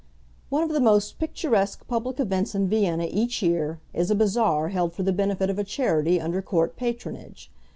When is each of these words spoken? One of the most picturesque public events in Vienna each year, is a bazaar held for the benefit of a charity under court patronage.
One 0.49 0.63
of 0.63 0.71
the 0.71 0.79
most 0.79 1.19
picturesque 1.19 1.87
public 1.87 2.19
events 2.19 2.55
in 2.55 2.67
Vienna 2.67 3.07
each 3.11 3.43
year, 3.43 3.79
is 3.93 4.09
a 4.09 4.15
bazaar 4.15 4.69
held 4.69 4.93
for 4.93 5.03
the 5.03 5.13
benefit 5.13 5.47
of 5.51 5.59
a 5.59 5.63
charity 5.63 6.19
under 6.19 6.41
court 6.41 6.75
patronage. 6.75 7.51